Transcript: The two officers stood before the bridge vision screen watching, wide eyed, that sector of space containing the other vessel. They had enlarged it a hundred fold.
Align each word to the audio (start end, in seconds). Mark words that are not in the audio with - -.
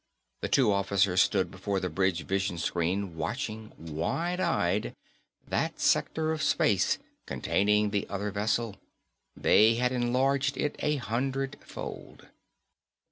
The 0.39 0.47
two 0.49 0.71
officers 0.73 1.21
stood 1.21 1.51
before 1.51 1.79
the 1.79 1.87
bridge 1.87 2.25
vision 2.25 2.57
screen 2.57 3.15
watching, 3.15 3.71
wide 3.77 4.39
eyed, 4.39 4.95
that 5.47 5.79
sector 5.79 6.31
of 6.31 6.41
space 6.41 6.97
containing 7.27 7.91
the 7.91 8.09
other 8.09 8.31
vessel. 8.31 8.77
They 9.37 9.75
had 9.75 9.91
enlarged 9.91 10.57
it 10.57 10.75
a 10.79 10.95
hundred 10.95 11.57
fold. 11.63 12.29